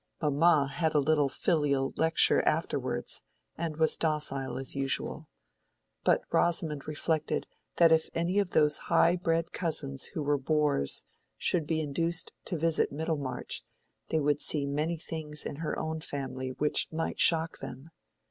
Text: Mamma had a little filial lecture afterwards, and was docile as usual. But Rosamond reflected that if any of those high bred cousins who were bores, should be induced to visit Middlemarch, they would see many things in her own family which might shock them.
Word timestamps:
Mamma 0.19 0.67
had 0.73 0.95
a 0.95 0.99
little 0.99 1.29
filial 1.29 1.93
lecture 1.95 2.41
afterwards, 2.41 3.21
and 3.55 3.77
was 3.77 3.97
docile 3.97 4.57
as 4.57 4.75
usual. 4.75 5.29
But 6.03 6.23
Rosamond 6.31 6.87
reflected 6.87 7.45
that 7.77 7.91
if 7.91 8.09
any 8.15 8.39
of 8.39 8.49
those 8.49 8.77
high 8.89 9.15
bred 9.15 9.53
cousins 9.53 10.05
who 10.15 10.23
were 10.23 10.39
bores, 10.39 11.03
should 11.37 11.67
be 11.67 11.81
induced 11.81 12.33
to 12.45 12.57
visit 12.57 12.91
Middlemarch, 12.91 13.61
they 14.09 14.19
would 14.19 14.41
see 14.41 14.65
many 14.65 14.97
things 14.97 15.45
in 15.45 15.57
her 15.57 15.77
own 15.77 15.99
family 16.01 16.49
which 16.53 16.87
might 16.91 17.19
shock 17.19 17.59
them. 17.59 17.91